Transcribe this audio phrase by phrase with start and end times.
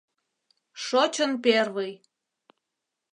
[0.83, 1.93] Шочын первый!